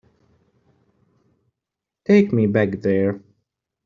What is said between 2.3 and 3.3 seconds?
me back there.